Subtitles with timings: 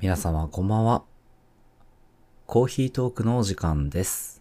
[0.00, 1.02] 皆様こんばんは。
[2.46, 4.40] コーヒートークのお時間です。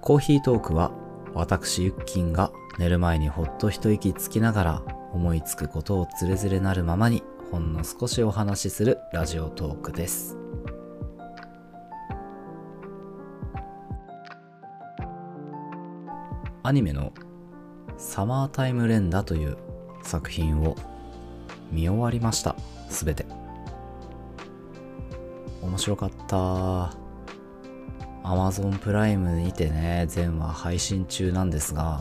[0.00, 0.92] コーヒートークは
[1.34, 4.82] 私ゆっきんが寝る前にほっと一息つきながら
[5.12, 10.38] 思いつくことをつれづれなるままにほんの少しお話しするラジオトークです。
[16.62, 17.12] アニメの
[17.96, 19.58] サマータイム連打という
[20.04, 20.76] 作品を
[21.74, 22.54] 見終わりました。
[22.88, 23.26] すべて。
[25.60, 26.94] 面白かった。
[28.22, 32.00] Amazon プライムにてね、全話配信中なんですが、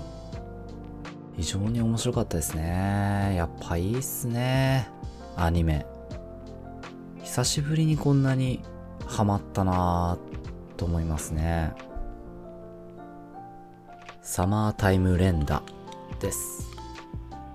[1.35, 3.33] 非常に面白かったですね。
[3.35, 4.87] やっぱいいっすね。
[5.35, 5.85] アニメ。
[7.23, 8.61] 久しぶりにこんなに
[9.07, 11.73] ハマったなぁと思いますね。
[14.21, 15.63] サマータイム連打
[16.19, 16.69] です。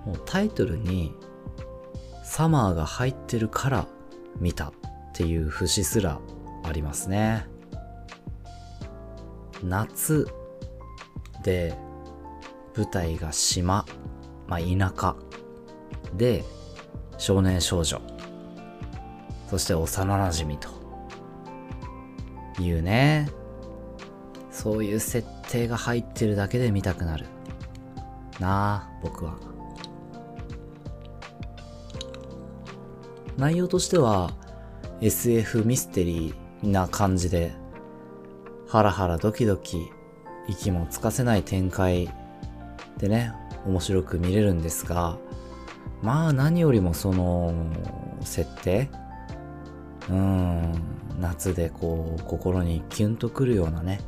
[0.05, 1.15] もうタイトルに
[2.29, 3.87] サマーが入ってるから
[4.39, 4.73] 見たっ
[5.13, 6.19] ていう節すら
[6.63, 7.47] ありますね。
[9.63, 10.27] 夏
[11.43, 11.75] で
[12.77, 13.83] 舞台が島、
[14.47, 15.15] まあ、田舎
[16.13, 16.45] で
[17.17, 17.99] 少年少女。
[19.49, 20.69] そして幼馴染と。
[22.61, 23.27] いうね。
[24.51, 27.25] そういう設定が入ってるだけで見たくなる。
[28.39, 29.35] なあ僕は。
[33.39, 34.33] 内容としては
[34.99, 37.53] SF ミステリーな感じで
[38.67, 39.77] ハラハラドキドキ
[40.49, 42.09] 息もつかせない展開
[42.97, 43.31] でね
[43.65, 45.17] 面白く見れるんですが
[46.01, 47.53] まあ何よりもその
[48.21, 48.89] 設定
[50.09, 50.73] うん
[51.21, 54.01] 夏でこう心にキュンとくるようなね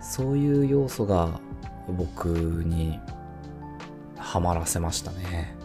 [0.00, 1.40] そういう要素が
[1.88, 2.98] 僕に
[4.16, 5.59] ハマらせましたね。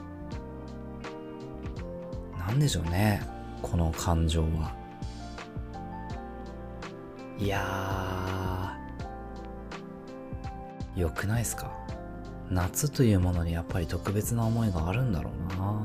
[2.45, 3.21] なんでしょうね
[3.61, 4.75] この感情は。
[7.37, 11.71] いやーよくないですか？
[12.49, 15.81] 夏というものにやっぱり特別な思いがあるんだろうな。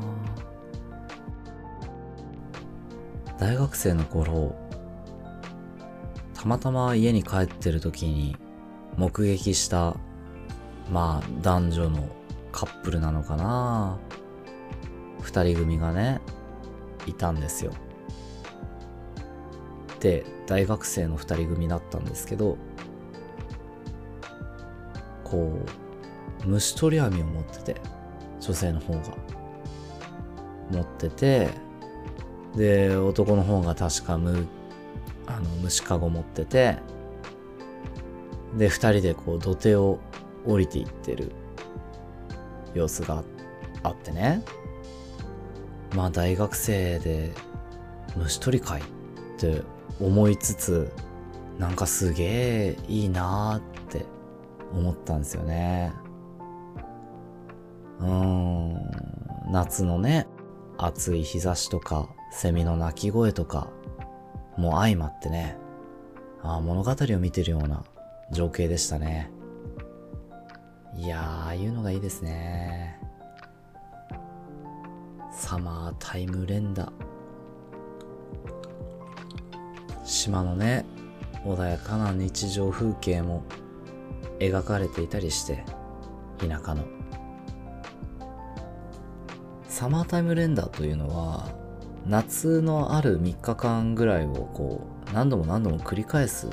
[3.38, 4.54] 大学生の頃
[6.34, 8.36] たまたま家に帰ってる時に
[8.96, 9.96] 目撃した
[10.92, 12.06] まあ男女の
[12.52, 13.98] カップルなのかな。
[15.22, 16.20] 二人組がね
[17.10, 17.72] いたんですよ。
[20.00, 22.56] で大学生の二人組だったんですけど
[25.24, 25.58] こ
[26.44, 27.80] う虫取り網を持ってて
[28.40, 29.00] 女性の方が。
[30.70, 31.50] 持ってて
[32.56, 34.46] で男の方が確かむ
[35.26, 36.76] あの虫かご持ってて
[38.56, 39.98] で二人でこう土手を
[40.46, 41.32] 降りていってる
[42.74, 43.22] 様子が
[43.82, 44.42] あってね。
[45.94, 47.32] まあ大学生で
[48.16, 48.84] 虫取りかいっ
[49.38, 49.62] て
[50.00, 50.92] 思いつつ
[51.58, 54.06] なんかすげえいいなーって
[54.72, 55.92] 思ったんですよね。
[58.00, 58.90] うーん。
[59.50, 60.28] 夏のね
[60.78, 63.68] 暑い日差しとかセミの鳴き声とか
[64.56, 65.56] もう相まってね
[66.42, 67.82] ああ物語を見てるような
[68.30, 69.30] 情景でしたね。
[70.96, 73.00] いやーああいうのがいいですね。
[75.32, 76.92] サマータイム連打。
[80.04, 80.84] 島のね
[81.44, 83.44] 穏やかな日常風景も
[84.40, 85.64] 描かれていたりして
[86.38, 86.84] 田舎の。
[89.68, 91.48] サマータイムレンダというのは
[92.06, 96.48] 夏のある3日間ぐらいをこう何度も何度も繰り返す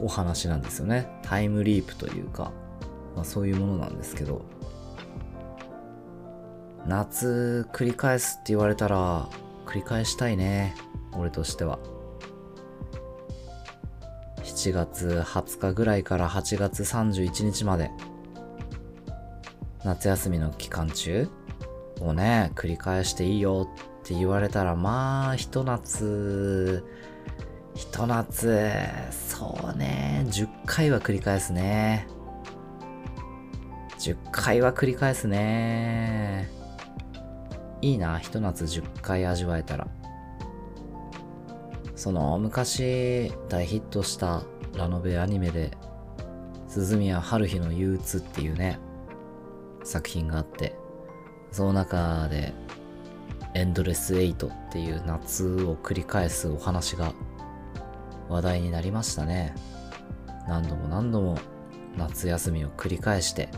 [0.00, 1.08] お話なんですよね。
[1.22, 2.52] タイムリープというか、
[3.16, 4.42] まあ、そういうものなんですけど。
[6.88, 9.28] 夏繰り返すって言われたら
[9.66, 10.74] 繰り返したいね。
[11.12, 11.78] 俺としては。
[14.42, 17.90] 7月20日ぐらいから8月31日まで。
[19.84, 21.28] 夏休みの期間中
[22.00, 23.68] をね繰り返していいよ
[24.00, 26.84] って言われたらまあひと夏
[27.74, 28.58] ひと夏
[29.10, 32.08] そうね10回は繰り返すね。
[33.98, 36.56] 10回は繰り返すね。
[37.80, 39.88] いいなひと夏10回味わえたら。
[41.94, 44.44] その昔大ヒットした
[44.76, 45.72] ラノベアニメで
[46.68, 48.78] 鈴宮春日の憂鬱っていうね
[49.82, 50.76] 作品があって
[51.50, 52.52] その中で
[53.54, 57.12] エンドレスエイトっていう夏を繰り返すお話が
[58.28, 59.54] 話題になりましたね。
[60.46, 61.38] 何度も何度も
[61.96, 63.48] 夏休みを繰り返して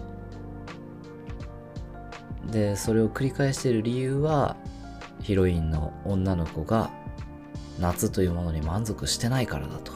[2.51, 4.57] でそれを繰り返している理由は
[5.23, 6.91] ヒロインの女の子が
[7.79, 9.93] 夏というものに満足してないからだと。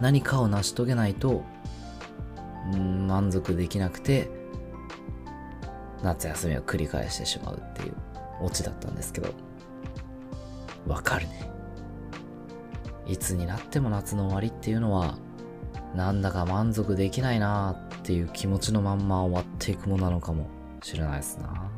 [0.00, 1.44] 何かを成し遂げないと
[3.06, 4.28] 満足できなくて
[6.02, 7.94] 夏休みを繰り返してしまうっていう
[8.40, 9.32] オチだったんですけど。
[10.86, 11.48] わかるね。
[13.06, 15.16] いつになっても夏の終わりっていうのは
[15.94, 20.46] なんだか満足できないなーっていう気持ちのまんま終わっていくものなのかも。
[20.82, 21.70] しれないですな。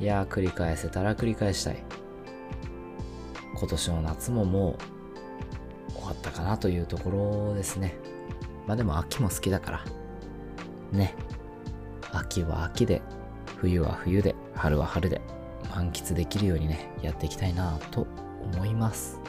[0.00, 1.82] いや繰り返せたら繰り返したい。
[3.56, 4.76] 今年の夏もも
[5.88, 7.94] う終わったかなというところですね。
[8.66, 9.84] まあでも秋も好きだから。
[10.92, 11.14] ね。
[12.12, 13.02] 秋は秋で
[13.56, 15.20] 冬は冬で春は春で
[15.74, 18.06] 満喫できるようにねやっていきたいなと
[18.54, 19.20] 思います。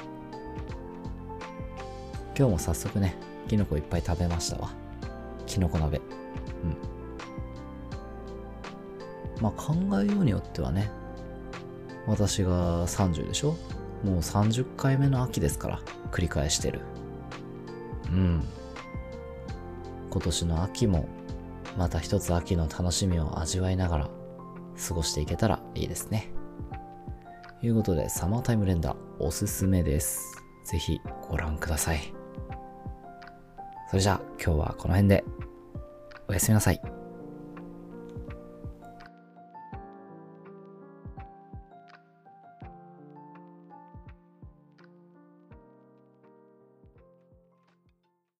[2.37, 3.15] 今日も早速ね
[3.47, 4.71] キノコいっぱい食べましたわ。
[5.45, 6.01] キノコ鍋。
[9.41, 10.89] まあ考えようによってはね
[12.07, 13.55] 私が30でしょ？
[14.03, 15.79] もう30回目の秋ですから
[16.11, 16.81] 繰り返してる
[18.11, 18.43] うん
[20.09, 21.07] 今年の秋も
[21.77, 24.09] また一つ秋の楽しみを味わいながら
[24.87, 26.29] 過ごしていけたらいいですね。
[27.59, 30.41] ということで、サマータイムレンダーおすすめです。
[30.65, 32.13] ぜひご覧ください。
[33.89, 35.25] それじゃあ今日はこの辺で
[36.27, 37.04] おやすみなさい。